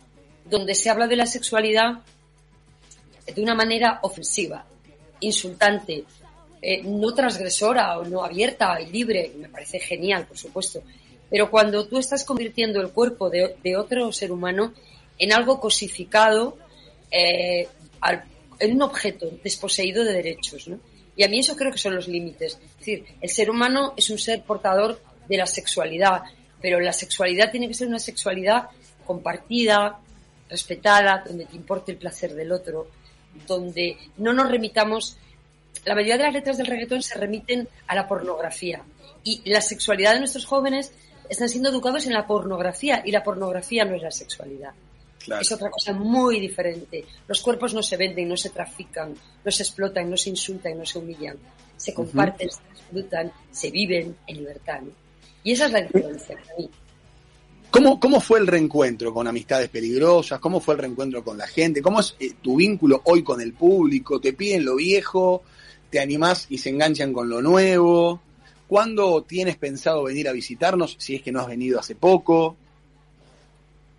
donde 0.46 0.76
se 0.76 0.90
habla 0.90 1.08
de 1.08 1.16
la 1.16 1.26
sexualidad 1.26 2.02
de 3.34 3.42
una 3.42 3.56
manera 3.56 4.00
ofensiva, 4.02 4.66
insultante, 5.20 6.04
eh, 6.62 6.82
no 6.84 7.14
transgresora 7.14 7.98
o 8.00 8.06
no 8.06 8.24
abierta 8.24 8.80
y 8.82 8.88
libre, 8.88 9.32
me 9.38 9.50
parece 9.50 9.80
genial, 9.80 10.26
por 10.26 10.38
supuesto. 10.38 10.82
Pero 11.30 11.50
cuando 11.50 11.88
tú 11.88 12.00
estás 12.00 12.24
convirtiendo 12.26 12.82
el 12.82 12.90
cuerpo 12.90 13.30
de, 13.30 13.78
otro 13.78 14.12
ser 14.12 14.32
humano 14.32 14.74
en 15.18 15.32
algo 15.32 15.60
cosificado, 15.60 16.58
eh, 17.12 17.68
en 18.60 18.74
un 18.74 18.82
objeto 18.82 19.30
desposeído 19.44 20.04
de 20.04 20.14
derechos, 20.14 20.68
¿no? 20.68 20.80
Y 21.16 21.24
a 21.24 21.28
mí 21.28 21.40
eso 21.40 21.56
creo 21.56 21.72
que 21.72 21.78
son 21.78 21.96
los 21.96 22.08
límites. 22.08 22.58
Es 22.62 22.78
decir, 22.78 23.06
el 23.20 23.30
ser 23.30 23.50
humano 23.50 23.94
es 23.98 24.10
un 24.10 24.18
ser 24.18 24.42
portador 24.44 25.02
de 25.30 25.38
la 25.38 25.46
sexualidad, 25.46 26.24
pero 26.62 26.80
la 26.80 26.92
sexualidad 26.92 27.52
tiene 27.52 27.68
que 27.68 27.74
ser 27.74 27.88
una 27.88 28.00
sexualidad 28.00 28.70
compartida, 29.06 30.00
respetada, 30.50 31.24
donde 31.26 31.46
te 31.46 31.56
importe 31.56 31.92
el 31.92 31.98
placer 31.98 32.34
del 32.34 32.52
otro, 32.52 32.88
donde 33.48 33.98
no 34.18 34.34
nos 34.34 34.50
remitamos. 34.50 35.18
La 35.86 35.96
mayoría 35.96 36.18
de 36.18 36.24
las 36.24 36.34
letras 36.34 36.58
del 36.58 36.68
reggaetón 36.68 37.02
se 37.02 37.18
remiten 37.18 37.68
a 37.88 37.96
la 37.96 38.08
pornografía 38.08 38.82
y 39.24 39.42
la 39.50 39.62
sexualidad 39.62 40.14
de 40.14 40.20
nuestros 40.20 40.46
jóvenes 40.46 40.92
están 41.30 41.48
siendo 41.48 41.70
educados 41.70 42.06
en 42.08 42.14
la 42.14 42.26
pornografía 42.26 43.04
y 43.06 43.12
la 43.12 43.24
pornografía 43.24 43.86
no 43.86 43.96
es 43.96 44.02
la 44.02 44.12
sexualidad. 44.12 44.74
Es 45.40 45.52
otra 45.52 45.70
cosa 45.70 45.94
muy 45.94 46.40
diferente. 46.40 47.06
Los 47.28 47.42
cuerpos 47.42 47.74
no 47.74 47.84
se 47.84 47.98
venden, 47.98 48.28
no 48.28 48.38
se 48.38 48.50
trafican, 48.50 49.14
no 49.44 49.52
se 49.52 49.64
explotan, 49.64 50.10
no 50.10 50.18
se 50.18 50.30
insultan, 50.32 50.78
no 50.78 50.86
se 50.86 50.98
humillan. 50.98 51.38
Se 51.78 51.94
comparten, 51.94 52.50
se 52.50 52.62
disfrutan, 52.74 53.32
se 53.52 53.70
viven 53.70 54.16
en 54.26 54.38
libertad. 54.38 54.82
Y 55.44 55.54
esa 55.54 55.68
es 55.68 55.72
la 55.72 55.82
diferencia 55.82 56.36
para 56.36 56.58
mí. 56.58 56.70
¿Cómo, 57.72 58.00
¿Cómo 58.00 58.20
fue 58.20 58.40
el 58.40 58.48
reencuentro 58.48 59.14
con 59.14 59.28
Amistades 59.28 59.70
Peligrosas? 59.70 60.40
¿Cómo 60.40 60.60
fue 60.60 60.74
el 60.74 60.82
reencuentro 60.82 61.24
con 61.24 61.38
la 61.38 61.48
gente? 61.48 61.82
¿Cómo 61.82 62.00
es 62.00 62.16
eh, 62.20 62.34
tu 62.42 62.56
vínculo 62.56 63.02
hoy 63.06 63.24
con 63.24 63.42
el 63.42 63.54
público? 63.54 64.20
¿Te 64.20 64.34
piden 64.34 64.66
lo 64.66 64.76
viejo? 64.76 65.44
¿Te 65.90 66.00
animás 66.00 66.48
y 66.50 66.58
se 66.58 66.70
enganchan 66.70 67.14
con 67.14 67.30
lo 67.30 67.42
nuevo? 67.42 68.22
¿Cuándo 68.68 69.24
tienes 69.24 69.56
pensado 69.58 70.04
venir 70.04 70.28
a 70.28 70.32
visitarnos? 70.32 70.96
Si 71.00 71.16
es 71.16 71.22
que 71.22 71.32
no 71.32 71.42
has 71.42 71.48
venido 71.48 71.80
hace 71.80 71.96
poco. 71.96 72.56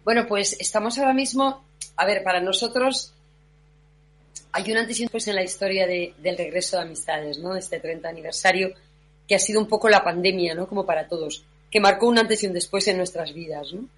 Bueno, 0.04 0.26
pues 0.26 0.56
estamos 0.58 0.98
ahora 0.98 1.14
mismo, 1.14 1.62
a 1.96 2.06
ver, 2.06 2.24
para 2.24 2.40
nosotros 2.40 3.14
hay 4.52 4.70
un 4.72 4.78
antes 4.78 4.98
y 4.98 5.02
un 5.02 5.06
después 5.06 5.28
en 5.28 5.36
la 5.36 5.44
historia 5.44 5.86
del 5.86 6.38
regreso 6.38 6.76
de 6.76 6.82
amistades, 6.82 7.38
¿no? 7.38 7.54
Este 7.54 7.78
30 7.78 8.08
aniversario 8.08 8.74
que 9.30 9.36
ha 9.36 9.38
sido 9.38 9.60
un 9.60 9.68
poco 9.68 9.88
la 9.88 10.02
pandemia, 10.02 10.56
¿no? 10.56 10.66
Como 10.66 10.84
para 10.84 11.06
todos, 11.06 11.44
que 11.70 11.78
marcó 11.78 12.08
un 12.08 12.18
antes 12.18 12.42
y 12.42 12.48
un 12.48 12.52
después 12.52 12.88
en 12.88 12.96
nuestras 12.96 13.32
vidas, 13.32 13.72
¿no? 13.72 13.82
Un 13.82 13.88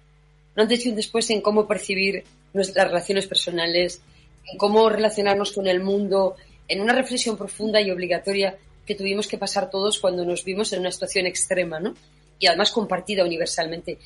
antes 0.55 0.85
y 0.85 0.89
un 0.89 0.95
después 0.95 1.27
en 1.31 1.41
cómo 1.41 1.67
percibir 1.67 2.23
nuestras 2.53 2.89
relaciones 2.89 3.25
personales, 3.25 3.99
en 4.45 4.59
cómo 4.59 4.87
relacionarnos 4.89 5.51
con 5.51 5.65
el 5.65 5.81
mundo, 5.81 6.35
en 6.67 6.81
una 6.81 6.93
reflexión 6.93 7.35
profunda 7.35 7.81
y 7.81 7.89
obligatoria 7.89 8.59
que 8.85 8.93
tuvimos 8.93 9.27
que 9.27 9.39
pasar 9.39 9.71
todos 9.71 9.97
cuando 9.97 10.23
nos 10.23 10.45
vimos 10.45 10.71
en 10.71 10.81
una 10.81 10.91
situación 10.91 11.25
extrema, 11.25 11.79
¿no? 11.79 11.95
Y 12.37 12.45
además 12.45 12.71
compartida 12.71 13.25
universalmente. 13.25 13.97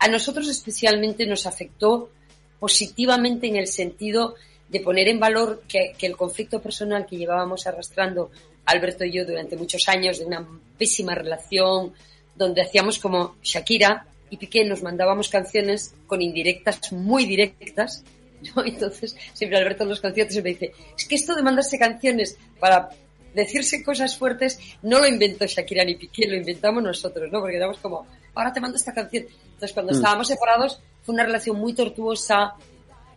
A 0.00 0.08
nosotros 0.08 0.48
especialmente 0.48 1.26
nos 1.26 1.46
afectó 1.46 2.10
positivamente 2.58 3.46
en 3.46 3.54
el 3.54 3.68
sentido 3.68 4.34
de 4.68 4.80
poner 4.80 5.06
en 5.06 5.20
valor 5.20 5.62
que, 5.68 5.92
que 5.96 6.06
el 6.06 6.16
conflicto 6.16 6.60
personal 6.60 7.06
que 7.06 7.18
llevábamos 7.18 7.68
arrastrando 7.68 8.32
Alberto 8.64 9.04
y 9.04 9.12
yo 9.12 9.24
durante 9.24 9.56
muchos 9.56 9.88
años 9.88 10.18
de 10.18 10.26
una 10.26 10.46
pésima 10.78 11.14
relación, 11.14 11.92
donde 12.34 12.62
hacíamos 12.62 12.98
como 12.98 13.36
Shakira 13.42 14.06
y 14.30 14.36
Piqué 14.36 14.64
nos 14.64 14.82
mandábamos 14.82 15.28
canciones 15.28 15.94
con 16.06 16.22
indirectas 16.22 16.92
muy 16.92 17.26
directas. 17.26 18.02
¿no? 18.56 18.64
Entonces, 18.64 19.16
siempre 19.34 19.58
Alberto 19.58 19.84
en 19.84 19.90
los 19.90 20.00
conciertos 20.00 20.32
siempre 20.32 20.54
dice, 20.54 20.72
es 20.96 21.04
que 21.06 21.14
esto 21.14 21.34
de 21.34 21.42
mandarse 21.42 21.78
canciones 21.78 22.36
para 22.58 22.90
decirse 23.34 23.82
cosas 23.82 24.16
fuertes 24.16 24.58
no 24.82 24.98
lo 24.98 25.06
inventó 25.06 25.46
Shakira 25.46 25.84
ni 25.84 25.94
Piqué, 25.94 26.26
lo 26.26 26.36
inventamos 26.36 26.82
nosotros, 26.82 27.30
¿no? 27.30 27.40
Porque 27.40 27.56
éramos 27.56 27.78
como, 27.78 28.06
ahora 28.34 28.52
te 28.52 28.60
mando 28.60 28.76
esta 28.76 28.92
canción. 28.92 29.26
Entonces, 29.44 29.72
cuando 29.72 29.92
mm. 29.92 29.96
estábamos 29.96 30.28
separados, 30.28 30.80
fue 31.02 31.14
una 31.14 31.24
relación 31.24 31.56
muy 31.56 31.74
tortuosa, 31.74 32.54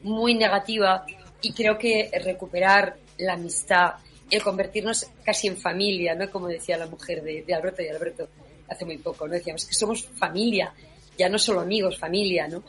muy 0.02 0.36
negativa, 0.36 1.06
y 1.42 1.54
creo 1.54 1.78
que 1.78 2.10
recuperar 2.24 2.98
la 3.18 3.34
amistad, 3.34 3.94
el 4.30 4.42
convertirnos 4.42 5.08
casi 5.24 5.48
en 5.48 5.58
familia, 5.58 6.16
¿no? 6.16 6.30
Como 6.32 6.48
decía 6.48 6.78
la 6.78 6.88
mujer 6.88 7.22
de, 7.22 7.54
Alberto 7.54 7.82
y 7.82 7.88
Alberto 7.88 8.28
hace 8.68 8.86
muy 8.86 8.98
poco, 8.98 9.28
¿no? 9.28 9.34
Decíamos 9.34 9.66
que 9.66 9.74
somos 9.74 10.06
familia, 10.06 10.74
ya 11.18 11.30
no 11.30 11.38
solo 11.38 11.62
amigos, 11.62 11.98
familia, 11.98 12.48
¿no? 12.48 12.64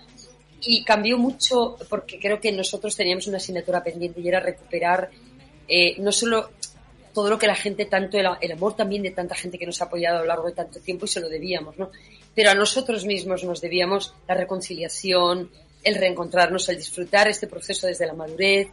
Y 0.60 0.84
cambió 0.84 1.18
mucho 1.18 1.76
porque 1.88 2.18
creo 2.18 2.40
que 2.40 2.52
nosotros 2.52 2.96
teníamos 2.96 3.26
una 3.26 3.38
asignatura 3.38 3.82
pendiente 3.82 4.20
y 4.20 4.28
era 4.28 4.40
recuperar 4.40 5.10
eh, 5.68 6.00
no 6.00 6.12
solo 6.12 6.50
todo 7.12 7.30
lo 7.30 7.38
que 7.38 7.46
la 7.46 7.54
gente 7.54 7.86
tanto, 7.86 8.18
el, 8.18 8.26
el, 8.40 8.52
amor 8.52 8.76
también 8.76 9.02
de 9.02 9.10
tanta 9.10 9.34
gente 9.34 9.58
que 9.58 9.64
nos 9.64 9.80
ha 9.80 9.86
apoyado 9.86 10.18
a 10.18 10.20
lo 10.20 10.26
largo 10.26 10.46
de 10.46 10.52
tanto 10.52 10.80
tiempo 10.80 11.06
y 11.06 11.08
se 11.08 11.20
lo 11.20 11.28
debíamos, 11.30 11.78
¿no? 11.78 11.90
Pero 12.34 12.50
a 12.50 12.54
nosotros 12.54 13.06
mismos 13.06 13.42
nos 13.44 13.62
debíamos 13.62 14.14
la 14.28 14.34
reconciliación, 14.34 15.50
el 15.82 15.94
reencontrarnos, 15.94 16.68
el 16.68 16.76
disfrutar 16.76 17.28
este 17.28 17.46
proceso 17.46 17.86
desde 17.86 18.06
la 18.06 18.12
madurez, 18.12 18.68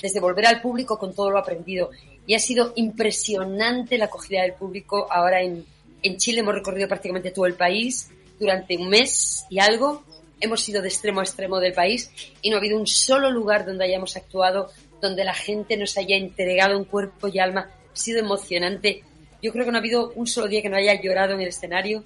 desde 0.00 0.20
volver 0.20 0.46
al 0.46 0.60
público 0.60 0.98
con 0.98 1.14
todo 1.14 1.30
lo 1.30 1.38
aprendido 1.38 1.90
y 2.26 2.34
ha 2.34 2.38
sido 2.38 2.72
impresionante 2.76 3.98
la 3.98 4.06
acogida 4.06 4.42
del 4.42 4.54
público. 4.54 5.06
Ahora 5.10 5.42
en, 5.42 5.64
en 6.02 6.16
Chile 6.16 6.40
hemos 6.40 6.54
recorrido 6.54 6.88
prácticamente 6.88 7.30
todo 7.30 7.46
el 7.46 7.54
país 7.54 8.10
durante 8.38 8.76
un 8.76 8.88
mes 8.88 9.44
y 9.50 9.58
algo. 9.58 10.04
Hemos 10.40 10.66
ido 10.68 10.80
de 10.80 10.88
extremo 10.88 11.20
a 11.20 11.24
extremo 11.24 11.60
del 11.60 11.72
país 11.72 12.10
y 12.40 12.50
no 12.50 12.56
ha 12.56 12.58
habido 12.60 12.78
un 12.78 12.86
solo 12.86 13.30
lugar 13.30 13.66
donde 13.66 13.84
hayamos 13.84 14.16
actuado, 14.16 14.70
donde 15.00 15.24
la 15.24 15.34
gente 15.34 15.76
nos 15.76 15.96
haya 15.98 16.16
entregado 16.16 16.78
un 16.78 16.84
cuerpo 16.84 17.28
y 17.28 17.38
alma. 17.38 17.70
Ha 17.92 17.96
sido 17.96 18.20
emocionante. 18.20 19.02
Yo 19.42 19.52
creo 19.52 19.64
que 19.64 19.70
no 19.70 19.78
ha 19.78 19.80
habido 19.80 20.12
un 20.14 20.26
solo 20.26 20.48
día 20.48 20.62
que 20.62 20.68
no 20.68 20.76
haya 20.76 21.00
llorado 21.00 21.34
en 21.34 21.40
el 21.40 21.48
escenario 21.48 22.02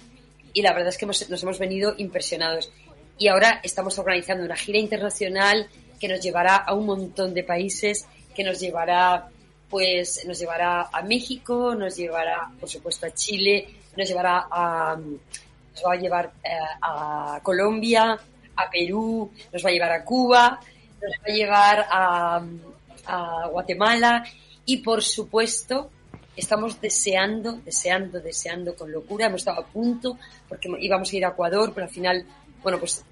y 0.53 0.61
la 0.61 0.73
verdad 0.73 0.89
es 0.89 0.97
que 0.97 1.05
nos 1.05 1.43
hemos 1.43 1.59
venido 1.59 1.95
impresionados. 1.97 2.71
Y 3.17 3.27
ahora 3.27 3.61
estamos 3.63 3.97
organizando 3.97 4.43
una 4.43 4.57
gira 4.57 4.77
internacional 4.77 5.67
que 5.99 6.07
nos 6.07 6.21
llevará 6.21 6.57
a 6.57 6.73
un 6.73 6.85
montón 6.85 7.33
de 7.33 7.43
países, 7.43 8.05
que 8.35 8.43
nos 8.43 8.59
llevará 8.59 9.29
pues 9.69 10.25
nos 10.25 10.39
llevará 10.39 10.89
a 10.91 11.01
México, 11.01 11.75
nos 11.75 11.95
llevará, 11.95 12.49
por 12.59 12.69
supuesto, 12.69 13.05
a 13.05 13.11
Chile, 13.11 13.67
nos 13.97 14.07
llevará 14.07 14.47
a, 14.49 14.95
nos 14.95 15.83
va 15.85 15.93
a 15.93 15.97
llevar 15.97 16.31
eh, 16.43 16.49
a 16.81 17.39
Colombia, 17.43 18.17
a 18.55 18.69
Perú, 18.69 19.31
nos 19.51 19.65
va 19.65 19.69
a 19.69 19.73
llevar 19.73 19.91
a 19.91 20.03
Cuba, 20.03 20.59
nos 21.01 21.11
va 21.11 21.25
a 21.25 21.31
llevar 21.31 21.87
a, 21.89 22.45
a 23.07 23.47
Guatemala 23.47 24.23
y, 24.65 24.77
por 24.77 25.03
supuesto, 25.03 25.89
estamos 26.35 26.79
deseando, 26.81 27.53
deseando, 27.53 28.19
deseando 28.19 28.75
con 28.75 28.91
locura. 28.91 29.27
Hemos 29.27 29.41
estado 29.41 29.61
a 29.61 29.65
punto 29.65 30.17
porque 30.47 30.69
íbamos 30.79 31.11
a 31.11 31.15
ir 31.15 31.25
a 31.25 31.29
Ecuador, 31.29 31.71
pero 31.73 31.85
al 31.87 31.91
final, 31.91 32.25
bueno, 32.61 32.79
pues 32.79 33.03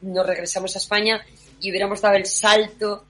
nos 0.00 0.26
regresamos 0.26 0.74
a 0.74 0.78
España 0.78 1.24
y 1.60 1.70
hubiéramos 1.70 2.00
dado 2.00 2.16
el 2.16 2.26
salto 2.26 3.04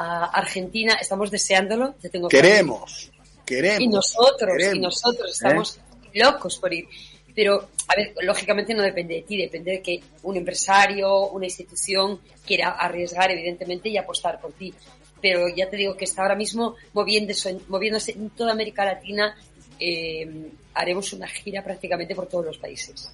a 0.00 0.26
Argentina. 0.26 0.94
Estamos 1.00 1.30
deseándolo. 1.30 1.96
queremos, 2.30 3.10
queremos. 3.44 3.80
Y 3.80 3.88
nosotros, 3.88 4.74
y 4.74 4.78
nosotros 4.78 5.30
¿eh? 5.30 5.32
estamos 5.32 5.80
locos 6.14 6.58
por 6.58 6.72
ir. 6.72 6.86
Pero, 7.34 7.68
a 7.88 7.96
ver, 7.96 8.14
lógicamente 8.22 8.74
no 8.74 8.82
depende 8.82 9.16
de 9.16 9.22
ti, 9.22 9.36
depende 9.36 9.72
de 9.72 9.82
que 9.82 10.00
un 10.22 10.36
empresario, 10.36 11.28
una 11.28 11.46
institución 11.46 12.20
quiera 12.46 12.70
arriesgar, 12.70 13.30
evidentemente, 13.30 13.88
y 13.88 13.96
apostar 13.96 14.40
por 14.40 14.52
ti. 14.52 14.72
Pero 15.20 15.48
ya 15.48 15.68
te 15.68 15.76
digo 15.76 15.96
que 15.96 16.04
está 16.04 16.22
ahora 16.22 16.36
mismo 16.36 16.76
moviéndose, 16.92 17.58
moviéndose 17.68 18.12
en 18.12 18.30
toda 18.30 18.52
América 18.52 18.84
Latina. 18.84 19.36
eh, 19.80 20.50
haremos 20.74 21.12
una 21.12 21.26
gira 21.26 21.62
prácticamente 21.62 22.14
por 22.14 22.26
todos 22.28 22.46
los 22.46 22.58
países. 22.58 23.10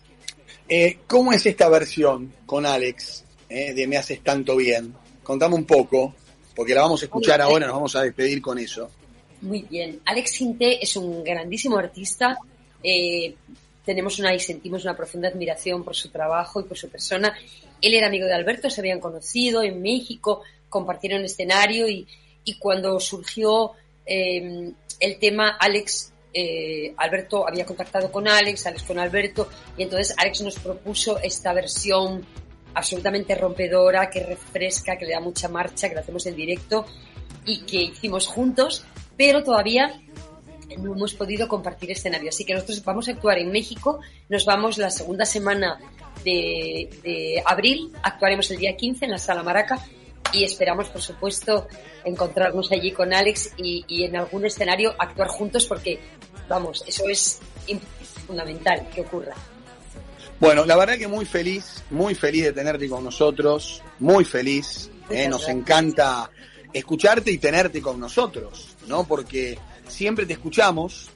Eh, 0.68 0.98
¿Cómo 1.06 1.32
es 1.32 1.44
esta 1.46 1.68
versión 1.68 2.32
con 2.46 2.66
Alex 2.66 3.24
eh, 3.48 3.72
de 3.72 3.86
Me 3.86 3.96
haces 3.96 4.22
tanto 4.22 4.56
bien? 4.56 4.94
Contame 5.22 5.54
un 5.54 5.64
poco, 5.64 6.14
porque 6.54 6.74
la 6.74 6.82
vamos 6.82 7.02
a 7.02 7.06
escuchar 7.06 7.40
ahora, 7.40 7.66
nos 7.66 7.74
vamos 7.74 7.96
a 7.96 8.02
despedir 8.02 8.40
con 8.40 8.58
eso. 8.58 8.90
Muy 9.40 9.62
bien. 9.62 10.00
Alex 10.04 10.30
Sinté 10.30 10.82
es 10.82 10.96
un 10.96 11.22
grandísimo 11.22 11.76
artista. 11.76 12.38
Eh, 12.82 13.34
tenemos 13.84 14.18
una 14.18 14.34
y 14.34 14.40
sentimos 14.40 14.84
una 14.84 14.96
profunda 14.96 15.28
admiración 15.28 15.84
por 15.84 15.94
su 15.94 16.08
trabajo 16.08 16.60
y 16.60 16.64
por 16.64 16.78
su 16.78 16.88
persona. 16.88 17.36
Él 17.80 17.94
era 17.94 18.06
amigo 18.06 18.26
de 18.26 18.34
Alberto, 18.34 18.70
se 18.70 18.80
habían 18.80 19.00
conocido 19.00 19.62
en 19.62 19.82
México, 19.82 20.42
compartieron 20.70 21.24
escenario 21.24 21.88
y, 21.88 22.06
y 22.44 22.58
cuando 22.58 22.98
surgió 22.98 23.72
eh, 24.06 24.72
el 25.00 25.18
tema, 25.18 25.56
Alex, 25.60 26.12
eh, 26.32 26.94
Alberto 26.96 27.46
había 27.46 27.66
contactado 27.66 28.10
con 28.10 28.26
Alex, 28.26 28.66
Alex 28.66 28.82
con 28.82 28.98
Alberto, 28.98 29.48
y 29.76 29.82
entonces 29.82 30.14
Alex 30.16 30.40
nos 30.42 30.58
propuso 30.58 31.18
esta 31.18 31.52
versión 31.52 32.24
absolutamente 32.74 33.34
rompedora, 33.34 34.10
que 34.10 34.20
refresca, 34.20 34.96
que 34.96 35.06
le 35.06 35.12
da 35.12 35.20
mucha 35.20 35.48
marcha, 35.48 35.88
que 35.88 35.94
la 35.94 36.00
hacemos 36.00 36.26
en 36.26 36.36
directo 36.36 36.86
y 37.44 37.60
que 37.64 37.82
hicimos 37.82 38.26
juntos, 38.26 38.84
pero 39.16 39.42
todavía 39.42 40.00
no 40.78 40.92
hemos 40.92 41.14
podido 41.14 41.48
compartir 41.48 41.90
escenario. 41.90 42.28
Así 42.30 42.44
que 42.44 42.54
nosotros 42.54 42.84
vamos 42.84 43.08
a 43.08 43.12
actuar 43.12 43.38
en 43.38 43.50
México, 43.50 44.00
nos 44.28 44.44
vamos 44.44 44.78
la 44.78 44.90
segunda 44.90 45.24
semana 45.24 45.78
de, 46.24 46.90
de 47.02 47.42
abril, 47.44 47.92
actuaremos 48.02 48.50
el 48.50 48.58
día 48.58 48.76
15 48.76 49.04
en 49.04 49.10
la 49.10 49.18
Sala 49.18 49.42
Maraca 49.42 49.78
y 50.32 50.44
esperamos, 50.44 50.88
por 50.88 51.02
supuesto, 51.02 51.68
encontrarnos 52.04 52.72
allí 52.72 52.92
con 52.92 53.12
Alex 53.12 53.52
y, 53.56 53.84
y 53.86 54.04
en 54.04 54.16
algún 54.16 54.44
escenario 54.46 54.94
actuar 54.98 55.28
juntos 55.28 55.66
porque, 55.66 56.00
vamos, 56.48 56.84
eso 56.86 57.08
es 57.08 57.40
fundamental 58.26 58.88
que 58.92 59.02
ocurra. 59.02 59.34
Bueno, 60.44 60.66
la 60.66 60.76
verdad 60.76 60.98
que 60.98 61.08
muy 61.08 61.24
feliz, 61.24 61.82
muy 61.88 62.14
feliz 62.14 62.44
de 62.44 62.52
tenerte 62.52 62.86
con 62.86 63.02
nosotros, 63.02 63.80
muy 64.00 64.26
feliz. 64.26 64.90
eh, 65.08 65.26
nos 65.26 65.48
encanta 65.48 66.30
escucharte 66.70 67.30
y 67.30 67.38
tenerte 67.38 67.80
con 67.80 67.98
nosotros, 67.98 68.76
¿no? 68.86 69.04
Porque 69.04 69.58
siempre 69.88 70.26
te 70.26 70.34
escuchamos 70.34 71.08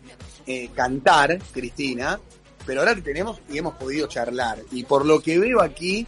eh, 0.46 0.70
cantar, 0.74 1.38
Cristina, 1.52 2.18
pero 2.64 2.80
ahora 2.80 2.94
te 2.94 3.02
tenemos 3.02 3.38
y 3.50 3.58
hemos 3.58 3.74
podido 3.74 4.06
charlar. 4.06 4.60
Y 4.72 4.84
por 4.84 5.04
lo 5.04 5.20
que 5.20 5.38
veo 5.38 5.60
aquí, 5.60 6.06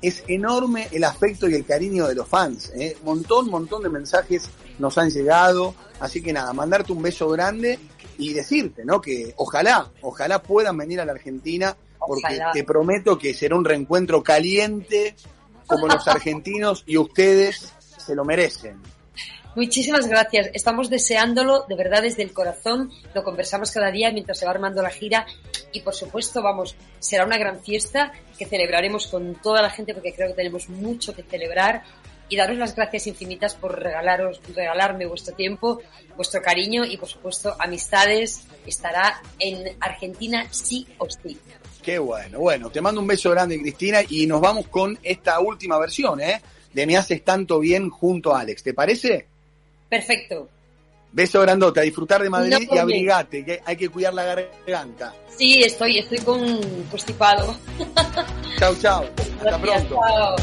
es 0.00 0.24
enorme 0.26 0.88
el 0.92 1.04
afecto 1.04 1.50
y 1.50 1.54
el 1.54 1.66
cariño 1.66 2.08
de 2.08 2.14
los 2.14 2.26
fans. 2.26 2.72
¿eh? 2.74 2.96
Montón, 3.04 3.50
montón 3.50 3.82
de 3.82 3.90
mensajes 3.90 4.48
nos 4.78 4.96
han 4.96 5.10
llegado. 5.10 5.74
Así 6.00 6.22
que 6.22 6.32
nada, 6.32 6.54
mandarte 6.54 6.94
un 6.94 7.02
beso 7.02 7.28
grande 7.28 7.78
y 8.16 8.32
decirte, 8.32 8.82
¿no? 8.82 8.98
Que 8.98 9.34
ojalá, 9.36 9.90
ojalá 10.00 10.42
puedan 10.42 10.78
venir 10.78 11.02
a 11.02 11.04
la 11.04 11.12
Argentina, 11.12 11.76
porque 12.06 12.34
Ojalá. 12.34 12.52
te 12.52 12.64
prometo 12.64 13.18
que 13.18 13.34
será 13.34 13.56
un 13.56 13.64
reencuentro 13.64 14.22
caliente, 14.22 15.14
como 15.66 15.86
los 15.86 16.06
argentinos 16.08 16.84
y 16.86 16.96
ustedes 16.96 17.72
se 17.78 18.14
lo 18.14 18.24
merecen. 18.24 18.80
Muchísimas 19.54 20.06
gracias. 20.08 20.48
Estamos 20.54 20.88
deseándolo 20.88 21.66
de 21.68 21.76
verdad 21.76 22.02
desde 22.02 22.22
el 22.22 22.32
corazón. 22.32 22.90
Lo 23.14 23.22
conversamos 23.22 23.70
cada 23.70 23.90
día 23.90 24.10
mientras 24.10 24.38
se 24.38 24.46
va 24.46 24.50
armando 24.50 24.82
la 24.82 24.88
gira. 24.88 25.26
Y 25.72 25.82
por 25.82 25.94
supuesto, 25.94 26.42
vamos, 26.42 26.74
será 26.98 27.26
una 27.26 27.36
gran 27.36 27.60
fiesta 27.60 28.12
que 28.38 28.46
celebraremos 28.46 29.08
con 29.08 29.34
toda 29.34 29.60
la 29.60 29.68
gente 29.68 29.92
porque 29.92 30.14
creo 30.14 30.28
que 30.28 30.34
tenemos 30.34 30.70
mucho 30.70 31.14
que 31.14 31.22
celebrar. 31.22 31.82
Y 32.30 32.36
daros 32.36 32.56
las 32.56 32.74
gracias 32.74 33.06
infinitas 33.06 33.54
por 33.54 33.78
regalaros, 33.78 34.40
regalarme 34.54 35.04
vuestro 35.04 35.34
tiempo, 35.34 35.82
vuestro 36.16 36.40
cariño 36.40 36.86
y 36.86 36.96
por 36.96 37.08
supuesto 37.08 37.54
amistades. 37.58 38.46
Estará 38.66 39.20
en 39.38 39.76
Argentina 39.80 40.46
sí 40.50 40.86
o 40.96 41.06
sí. 41.10 41.38
Qué 41.82 41.98
bueno. 41.98 42.38
Bueno, 42.38 42.70
te 42.70 42.80
mando 42.80 43.00
un 43.00 43.06
beso 43.06 43.30
grande, 43.30 43.60
Cristina, 43.60 44.00
y 44.08 44.26
nos 44.26 44.40
vamos 44.40 44.68
con 44.68 44.98
esta 45.02 45.40
última 45.40 45.78
versión, 45.78 46.20
¿eh? 46.20 46.40
De 46.72 46.86
Me 46.86 46.96
haces 46.96 47.22
tanto 47.24 47.58
bien 47.58 47.90
junto 47.90 48.34
a 48.34 48.40
Alex. 48.40 48.62
¿Te 48.62 48.72
parece? 48.72 49.26
Perfecto. 49.88 50.48
Beso 51.10 51.42
grandote, 51.42 51.80
a 51.80 51.82
disfrutar 51.82 52.22
de 52.22 52.30
Madrid 52.30 52.56
No, 52.70 52.74
y 52.74 52.78
abrigate, 52.78 53.44
que 53.44 53.60
hay 53.64 53.76
que 53.76 53.90
cuidar 53.90 54.14
la 54.14 54.24
garganta. 54.24 55.12
Sí, 55.36 55.62
estoy, 55.62 55.98
estoy 55.98 56.18
con 56.18 56.58
constipado. 56.90 57.54
Chau, 58.58 58.74
chau. 58.76 59.04
Hasta 59.40 59.58
Gracias, 59.58 59.84
pronto. 59.84 60.00
chao. 60.06 60.36